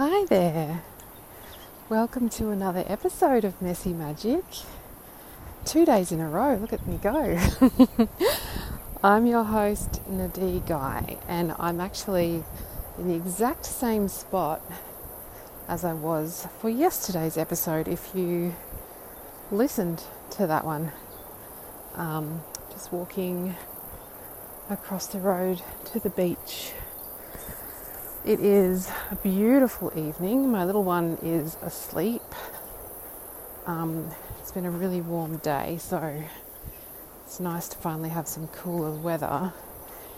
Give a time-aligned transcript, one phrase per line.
[0.00, 0.84] Hi there.
[1.88, 4.44] Welcome to another episode of Messy Magic.
[5.64, 7.36] Two days in a row, look at me go.
[9.02, 12.44] I'm your host, Nadee Guy, and I'm actually
[12.96, 14.62] in the exact same spot
[15.66, 18.54] as I was for yesterday's episode if you
[19.50, 20.92] listened to that one.
[21.96, 23.56] Um, just walking
[24.70, 26.70] across the road to the beach
[28.24, 30.50] it is a beautiful evening.
[30.50, 32.22] My little one is asleep.
[33.66, 36.24] Um, it's been a really warm day, so
[37.24, 39.52] it's nice to finally have some cooler weather.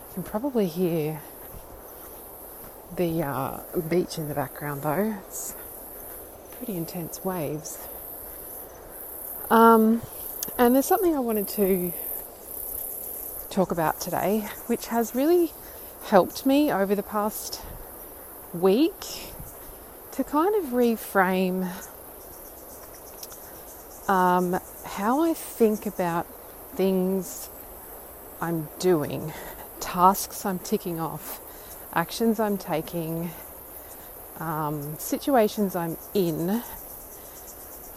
[0.09, 1.21] You can probably hear
[2.97, 5.17] the uh, beach in the background, though.
[5.27, 5.55] It's
[6.57, 7.79] pretty intense waves.
[9.51, 10.03] Um,
[10.59, 11.93] and there's something I wanted to
[13.51, 15.53] talk about today, which has really
[16.05, 17.61] helped me over the past
[18.53, 19.33] week
[20.13, 21.71] to kind of reframe
[24.09, 26.27] um, how I think about
[26.75, 27.49] things
[28.41, 29.33] I'm doing,
[29.79, 31.41] tasks I'm ticking off,
[31.93, 33.31] actions I'm taking,
[34.39, 36.63] um, situations I'm in,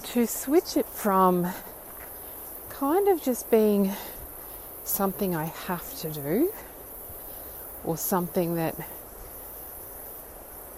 [0.03, 1.52] to switch it from
[2.70, 3.92] kind of just being
[4.83, 6.53] something I have to do
[7.83, 8.75] or something that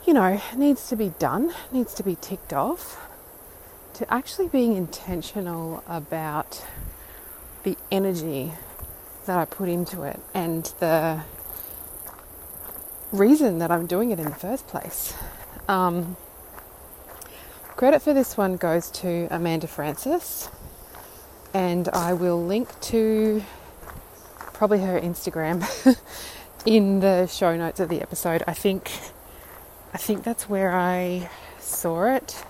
[0.06, 3.00] you know, needs to be done, needs to be ticked off,
[3.96, 6.64] to actually being intentional about
[7.64, 8.52] the energy
[9.26, 11.22] that I put into it and the
[13.12, 15.14] reason that I'm doing it in the first place.
[15.68, 16.18] Um,
[17.76, 20.50] credit for this one goes to Amanda Frances,
[21.54, 23.44] and I will link to
[24.54, 25.66] probably her Instagram
[26.66, 28.44] in the show notes of the episode.
[28.46, 28.92] I think
[29.96, 32.44] I think that's where I saw it.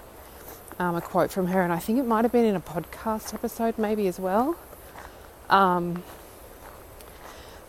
[0.79, 3.35] Um, a quote from her, and I think it might have been in a podcast
[3.35, 4.57] episode, maybe as well.
[5.47, 6.01] Um,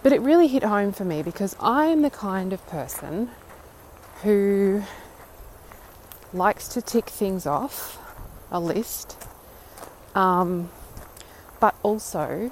[0.03, 3.29] but it really hit home for me because I am the kind of person
[4.23, 4.83] who
[6.33, 7.99] likes to tick things off
[8.51, 9.19] a list,
[10.15, 10.71] um,
[11.61, 12.51] but also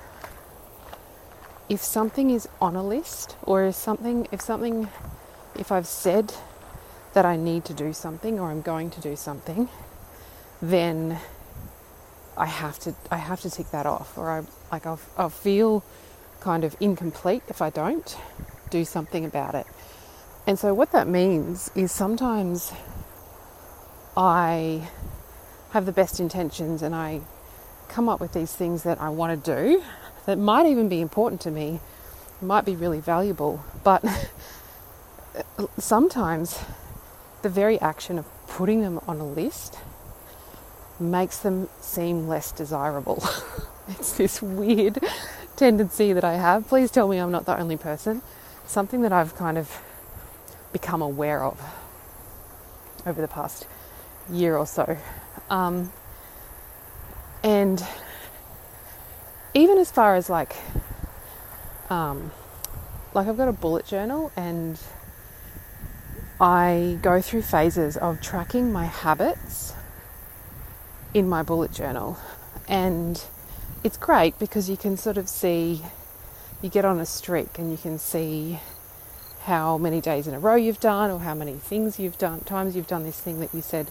[1.71, 4.91] if something is on a list or if something, if something,
[5.59, 6.35] if I've said
[7.15, 9.69] that I need to do something or I'm going to do something,
[10.61, 11.19] then
[12.37, 14.43] I have to I have to tick that off, or I
[14.73, 15.85] like I'll, I'll feel
[16.41, 18.17] kind of incomplete if I don't
[18.71, 19.67] do something about it.
[20.47, 22.73] And so what that means is sometimes
[24.17, 24.89] I
[25.71, 27.21] have the best intentions and I
[27.89, 29.83] come up with these things that I want to do
[30.27, 31.81] that might even be important to me,
[32.43, 34.05] might be really valuable, but
[35.79, 36.59] sometimes
[37.45, 39.79] the very action of putting them on a list
[40.99, 43.23] makes them seem less desirable.
[43.89, 44.99] it's this weird
[45.55, 46.67] tendency that I have.
[46.67, 48.23] Please tell me I'm not the only person.
[48.67, 49.79] Something that I've kind of
[50.73, 51.61] become aware of
[53.05, 53.67] over the past
[54.33, 54.97] year or so.
[55.51, 55.93] Um,
[57.43, 57.85] and
[59.53, 60.57] even as far as like,
[61.91, 62.31] um,
[63.13, 64.81] like I've got a bullet journal and
[66.45, 69.73] I go through phases of tracking my habits
[71.15, 72.19] in my bullet journal.
[72.69, 73.25] And
[73.83, 75.81] it's great because you can sort of see,
[76.61, 78.61] you get on a streak and you can see
[79.45, 82.77] how many days in a row you've done or how many things you've done, times
[82.77, 83.91] you've done this thing that you said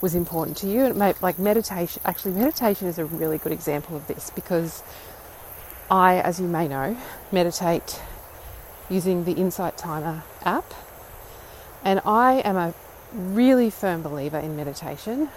[0.00, 0.86] was important to you.
[0.86, 4.82] And may, like meditation, actually, meditation is a really good example of this because
[5.90, 6.96] I, as you may know,
[7.30, 8.00] meditate
[8.88, 10.72] using the Insight Timer app
[11.84, 12.74] and I am a
[13.14, 15.28] really firm believer in meditation.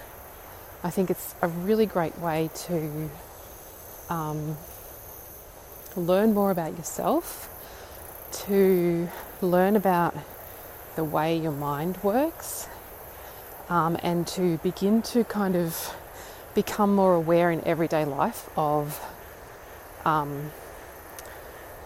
[0.84, 3.10] I think it's a really great way to
[4.10, 4.58] um,
[5.96, 7.50] learn more about yourself,
[8.46, 9.10] to
[9.42, 10.16] learn about
[10.96, 12.68] the way your mind works,
[13.70, 15.96] um, and to begin to kind of
[16.54, 19.02] become more aware in everyday life of
[20.06, 20.52] um,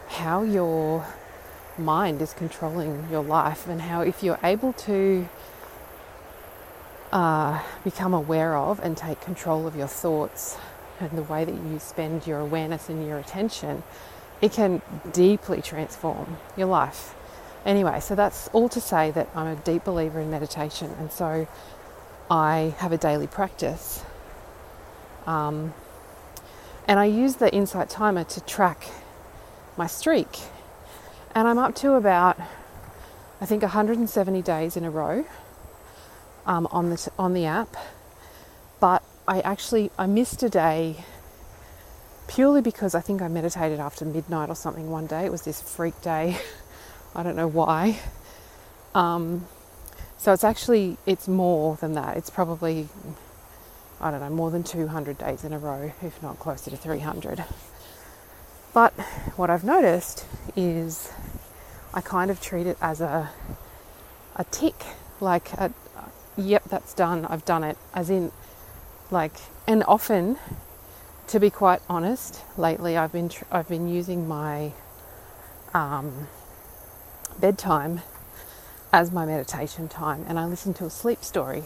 [0.10, 1.06] how your
[1.80, 5.28] mind is controlling your life, and how if you're able to
[7.12, 10.58] uh, become aware of and take control of your thoughts
[11.00, 13.84] and the way that you spend your awareness and your attention,
[14.42, 14.82] it can
[15.12, 17.16] deeply transform your life.
[17.66, 21.48] Anyway, so that's all to say that I'm a deep believer in meditation, and so
[22.30, 24.04] I have a daily practice.
[25.26, 25.74] Um,
[26.88, 28.88] and I use the Insight Timer to track
[29.78, 30.40] my streak
[31.36, 32.40] and I'm up to about,
[33.42, 35.26] I think, 170 days in a row.
[36.46, 37.76] um, on the on the app,
[38.80, 41.06] but I actually I missed a day
[42.28, 45.26] purely because I think I meditated after midnight or something one day.
[45.26, 46.40] It was this freak day.
[47.16, 48.00] I don't know why.
[48.96, 49.48] Um,
[50.18, 52.18] so it's actually it's more than that.
[52.18, 52.90] It's probably
[54.02, 57.44] I don't know more than 200 days in a row, if not closer to 300.
[58.74, 58.94] But
[59.36, 60.26] what I've noticed
[60.56, 61.12] is
[61.94, 63.32] I kind of treat it as a
[64.36, 64.86] a tick,
[65.20, 65.74] like a,
[66.38, 67.26] yep, that's done.
[67.26, 67.78] I've done it.
[67.94, 68.32] As in,
[69.12, 69.34] like,
[69.68, 70.38] and often,
[71.28, 74.72] to be quite honest, lately I've been tr- I've been using my
[75.74, 76.30] um,
[77.40, 78.02] bedtime
[78.94, 81.64] as my meditation time, and I listen to a sleep story,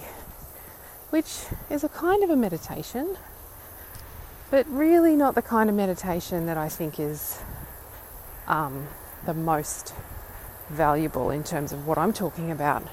[1.12, 3.18] which is a kind of a meditation,
[4.54, 7.40] but really not the kind of meditation that I think is
[8.48, 8.88] um,
[9.26, 9.96] the most
[10.70, 12.84] valuable in terms of what I'm talking about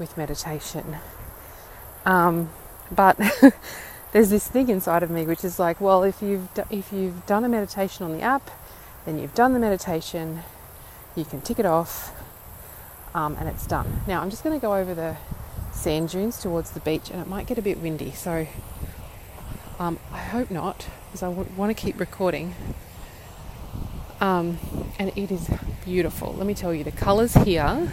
[0.00, 0.96] with meditation.
[2.04, 2.50] Um,
[2.90, 3.16] but
[4.12, 7.44] there's this thing inside of me which is like, well, if you've if you've done
[7.44, 8.50] a meditation on the app,
[9.04, 10.40] then you've done the meditation.
[11.14, 12.20] You can tick it off,
[13.14, 14.00] um, and it's done.
[14.08, 15.16] Now I'm just going to go over the
[15.72, 18.48] sand dunes towards the beach, and it might get a bit windy, so
[19.78, 22.54] um, I hope not, because I w- want to keep recording.
[24.20, 24.58] Um,
[24.98, 25.50] and it is
[25.84, 26.32] beautiful.
[26.32, 27.88] Let me tell you, the colours here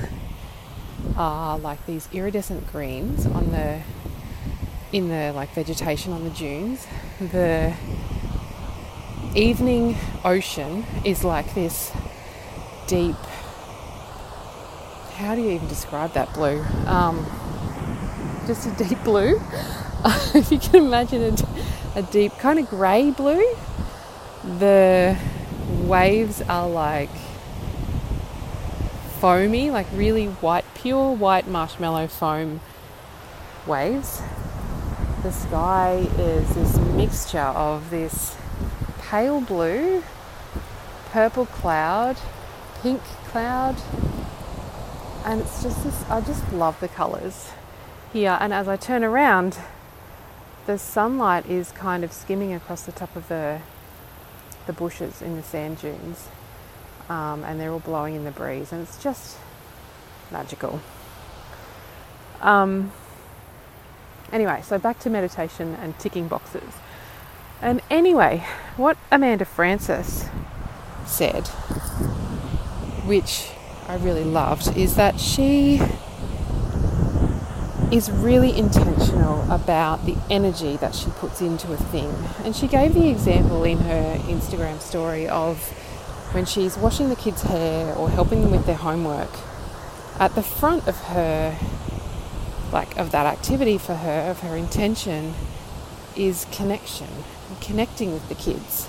[1.18, 3.82] are like these iridescent greens on the
[4.94, 6.88] in the like vegetation on the dunes.
[7.20, 7.74] The
[9.36, 11.92] evening ocean is like this
[12.88, 13.16] deep.
[15.16, 16.64] How do you even describe that blue?
[16.86, 17.26] Um,
[18.48, 19.42] just a deep blue.
[20.36, 21.30] if you can imagine a,
[21.96, 23.56] a deep kind of grey blue.
[24.60, 25.18] The
[25.84, 27.10] waves are like
[29.20, 32.62] foamy, like really white, pure white marshmallow foam
[33.66, 34.22] waves.
[35.24, 38.36] The sky is this mixture of this
[39.00, 40.04] pale blue,
[41.12, 42.18] purple cloud,
[42.82, 43.78] pink cloud,
[45.24, 46.04] and it's just this.
[46.10, 47.52] I just love the colours
[48.12, 48.38] here.
[48.42, 49.58] And as I turn around,
[50.66, 53.60] the sunlight is kind of skimming across the top of the
[54.66, 56.30] the bushes in the sand dunes,
[57.10, 59.38] um, and they're all blowing in the breeze, and it's just
[60.32, 60.80] magical.
[62.40, 62.92] Um,
[64.32, 66.74] anyway, so back to meditation and ticking boxes.
[67.62, 68.46] And anyway,
[68.78, 70.26] what Amanda Frances
[71.06, 71.48] said,
[73.06, 73.50] which
[73.88, 75.82] I really loved, is that she
[77.94, 82.12] is really intentional about the energy that she puts into a thing.
[82.44, 85.70] And she gave the example in her Instagram story of
[86.34, 89.30] when she's washing the kids' hair or helping them with their homework.
[90.20, 91.56] At the front of her,
[92.72, 95.36] like of that activity for her, of her intention,
[96.16, 97.10] is connection,
[97.62, 98.88] connecting with the kids.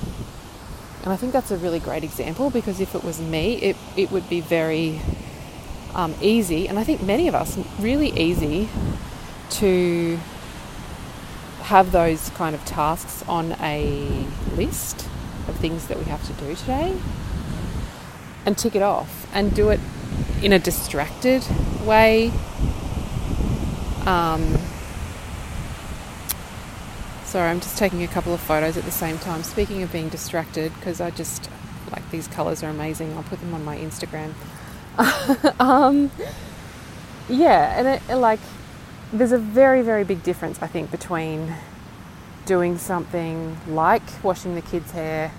[1.02, 4.10] And I think that's a really great example because if it was me, it, it
[4.10, 5.02] would be very
[5.94, 8.68] um, easy, and I think many of us, really easy
[9.50, 10.18] to
[11.62, 15.08] have those kind of tasks on a list
[15.48, 16.96] of things that we have to do today
[18.44, 19.80] and tick it off and do it
[20.42, 21.42] in a distracted
[21.84, 22.30] way.
[24.04, 24.58] Um,
[27.24, 29.42] sorry, I'm just taking a couple of photos at the same time.
[29.42, 31.48] Speaking of being distracted, because I just
[31.90, 34.34] like these colours are amazing, I'll put them on my Instagram.
[35.60, 36.10] um,
[37.28, 38.38] yeah, and it, like
[39.12, 41.52] there's a very, very big difference, I think, between
[42.46, 45.32] doing something like washing the kids' hair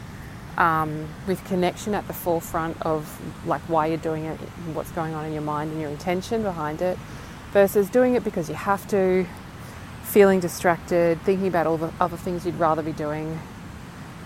[0.57, 4.37] um, with connection at the forefront of like why you're doing it,
[4.73, 6.97] what's going on in your mind, and your intention behind it,
[7.53, 9.25] versus doing it because you have to,
[10.03, 13.39] feeling distracted, thinking about all the other things you'd rather be doing.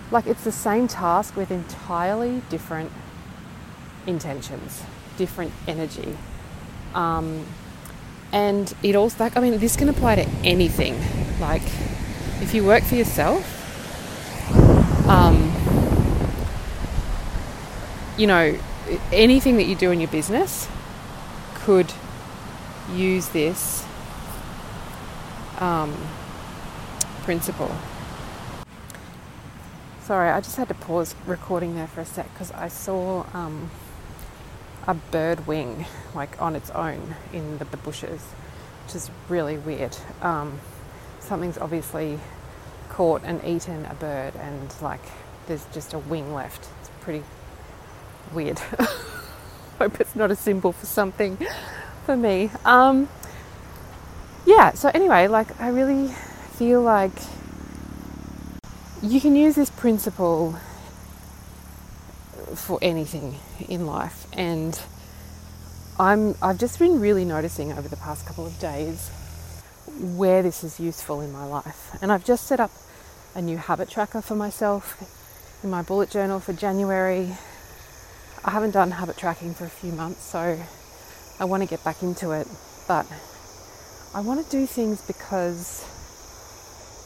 [0.10, 2.92] Like it's the same task with entirely different
[4.08, 4.84] intentions
[5.20, 6.18] different energy.
[6.96, 7.46] Um,
[8.32, 10.98] and it also, like, I mean, this can apply to anything.
[11.40, 11.62] Like,
[12.42, 13.44] if you work for yourself,
[15.08, 15.52] um,
[18.18, 18.58] you know,
[19.12, 20.68] anything that you do in your business
[21.56, 21.92] could
[22.94, 23.86] use this
[25.60, 25.94] um,
[27.24, 27.76] principle.
[30.02, 33.70] Sorry, I just had to pause recording there for a sec because I saw um,
[34.90, 38.22] a bird wing like on its own in the, the bushes,
[38.86, 39.96] which is really weird.
[40.24, 40.60] Um,
[41.20, 42.20] something's obviously
[42.90, 45.04] caught and eaten a bird, and like
[45.48, 46.68] there's just a wing left.
[46.80, 47.24] It's pretty
[48.34, 48.58] weird.
[49.78, 51.38] Hope it's not a symbol for something
[52.06, 52.50] for me.
[52.66, 53.08] Um,
[54.48, 56.08] yeah, so anyway, like I really
[56.58, 57.14] feel like
[59.04, 60.58] you can use this principle
[62.58, 63.36] for anything
[63.68, 64.80] in life and
[66.00, 69.10] I'm I've just been really noticing over the past couple of days
[70.00, 71.92] where this is useful in my life.
[72.02, 72.72] And I've just set up
[73.36, 74.96] a new habit tracker for myself
[75.62, 77.36] in my bullet journal for January.
[78.46, 80.58] I haven't done habit tracking for a few months, so
[81.38, 82.48] I want to get back into it.
[82.88, 83.06] But
[84.16, 85.86] I want to do things because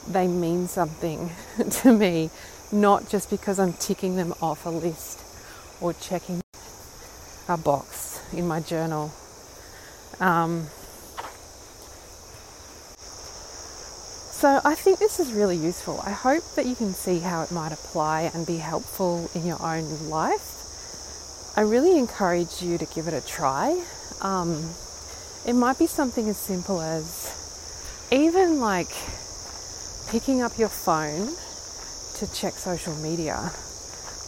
[0.07, 1.31] they mean something
[1.81, 2.29] to me,
[2.71, 5.22] not just because I'm ticking them off a list
[5.81, 6.41] or checking
[7.47, 9.11] a box in my journal.
[10.19, 10.67] Um,
[14.31, 16.01] so I think this is really useful.
[16.05, 19.61] I hope that you can see how it might apply and be helpful in your
[19.61, 20.61] own life.
[21.55, 23.79] I really encourage you to give it a try.
[24.21, 24.73] Um,
[25.45, 28.89] it might be something as simple as even like
[30.09, 31.27] picking up your phone
[32.15, 33.51] to check social media.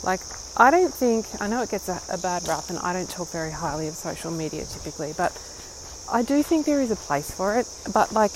[0.04, 0.20] Like,
[0.58, 3.30] I don't think, I know it gets a, a bad rap and I don't talk
[3.30, 5.34] very highly of social media typically, but
[6.10, 7.68] I do think there is a place for it.
[7.94, 8.32] But, like,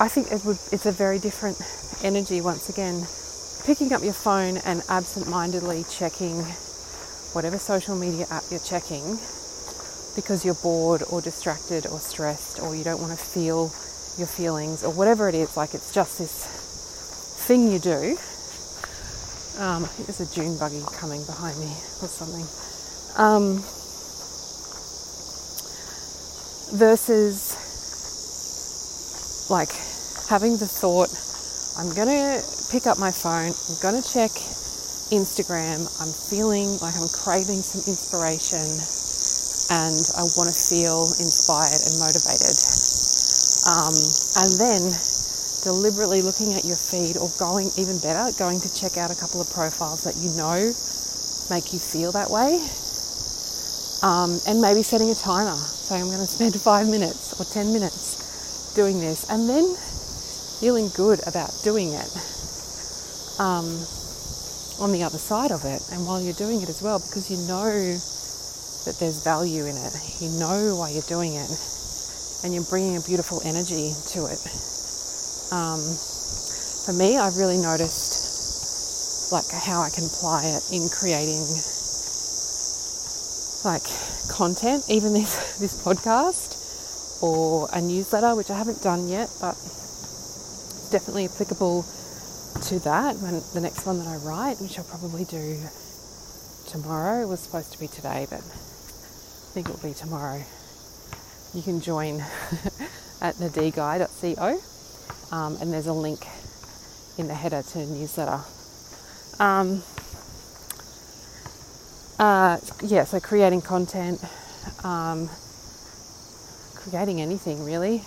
[0.00, 1.56] I think it would, it's a very different
[2.04, 3.06] energy once again.
[3.64, 6.44] Picking up your phone and absent mindedly checking
[7.32, 9.18] whatever social media app you're checking
[10.14, 13.72] because you're bored or distracted or stressed or you don't want to feel
[14.18, 15.56] your feelings or whatever it is.
[15.56, 16.44] Like it's just this
[17.46, 18.18] thing you do.
[19.58, 21.66] Um, I think there's a dune buggy coming behind me
[22.00, 22.46] or something.
[23.18, 23.58] Um,
[26.78, 27.58] versus
[29.50, 29.72] like
[30.28, 31.10] having the thought,
[31.76, 34.30] I'm to pick up my phone, I'm to check
[35.10, 38.78] Instagram, I'm feeling like I'm craving some inspiration
[39.74, 42.54] and I want to feel inspired and motivated.
[43.66, 43.98] Um,
[44.38, 44.94] and then
[45.62, 49.40] deliberately looking at your feed or going even better, going to check out a couple
[49.40, 50.72] of profiles that you know
[51.50, 52.60] make you feel that way.
[54.02, 57.72] Um, and maybe setting a timer, saying I'm going to spend five minutes or 10
[57.72, 59.66] minutes doing this, and then
[60.60, 62.10] feeling good about doing it
[63.38, 63.66] um,
[64.78, 67.38] on the other side of it, and while you're doing it as well, because you
[67.48, 67.66] know
[68.86, 69.94] that there's value in it.
[70.20, 71.50] You know why you're doing it,
[72.44, 74.77] and you're bringing a beautiful energy to it.
[75.50, 75.80] Um,
[76.84, 81.40] for me, I've really noticed like how I can apply it in creating
[83.64, 83.84] like
[84.28, 90.88] content, even this this podcast or a newsletter, which I haven't done yet, but it's
[90.90, 91.82] definitely applicable
[92.62, 93.16] to that.
[93.16, 95.60] When the next one that I write, which I'll probably do
[96.66, 100.42] tomorrow, was supposed to be today, but I think it will be tomorrow.
[101.54, 102.20] You can join
[103.20, 104.60] at nadeeguy.co
[105.30, 106.26] um, and there's a link
[107.18, 108.40] in the header to the newsletter.
[109.38, 109.82] Um,
[112.18, 114.20] uh, yeah, so creating content,
[114.84, 115.28] um,
[116.74, 118.02] creating anything really,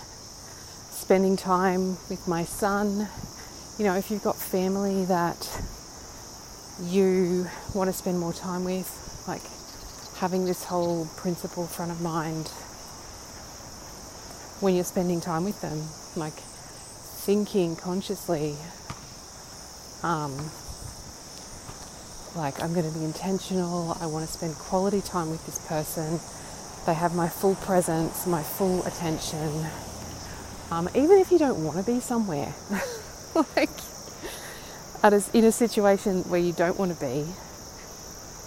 [0.90, 3.08] spending time with my son.
[3.78, 5.48] You know, if you've got family that
[6.84, 8.90] you want to spend more time with,
[9.28, 9.44] like
[10.18, 12.48] having this whole principle front of mind
[14.60, 15.82] when you're spending time with them,
[16.16, 16.34] like
[17.22, 18.56] thinking consciously,
[20.01, 20.36] um,
[22.36, 26.20] like I'm going to be intentional, I want to spend quality time with this person,
[26.88, 29.68] they have my full presence, my full attention,
[30.72, 32.56] um, even if you don't want to be somewhere,
[33.36, 33.70] like
[35.04, 37.24] at a, in a situation where you don't want to be,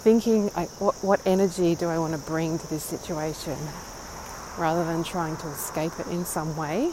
[0.03, 3.57] thinking what, what energy do I want to bring to this situation
[4.57, 6.91] rather than trying to escape it in some way.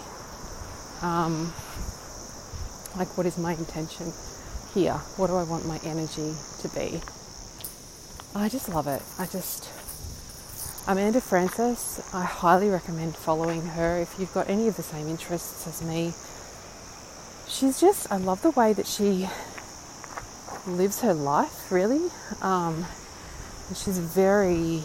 [1.03, 1.53] Um,
[2.97, 4.13] like, what is my intention
[4.73, 4.95] here?
[5.17, 7.01] What do I want my energy to be?
[8.35, 9.03] I just love it.
[9.19, 9.69] I just,
[10.89, 15.67] Amanda Frances, I highly recommend following her if you've got any of the same interests
[15.67, 16.13] as me.
[17.49, 19.29] She's just, I love the way that she
[20.67, 22.11] lives her life, really.
[22.41, 22.87] Um,
[23.75, 24.83] she's very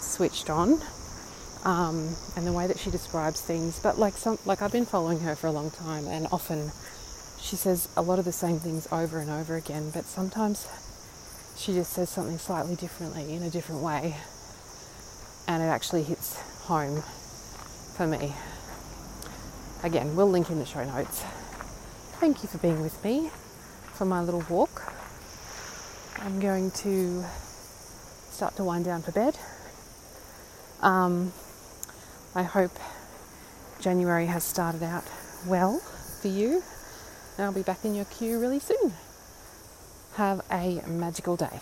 [0.00, 0.80] switched on,
[1.64, 3.80] um, and the way that she describes things.
[3.80, 6.70] But like some, like I've been following her for a long time, and often
[7.40, 9.90] she says a lot of the same things over and over again.
[9.92, 10.68] But sometimes
[11.56, 14.16] she just says something slightly differently in a different way,
[15.46, 17.02] and it actually hits home
[17.96, 18.32] for me.
[19.82, 21.22] Again, we'll link in the show notes.
[22.20, 23.30] Thank you for being with me
[23.94, 24.92] for my little walk.
[26.18, 27.24] I'm going to
[28.30, 29.38] start to wind down for bed.
[30.80, 31.32] Um,
[32.34, 32.72] I hope
[33.80, 35.04] January has started out
[35.46, 36.62] well for you.
[37.36, 38.92] And I'll be back in your queue really soon.
[40.14, 41.60] Have a magical day.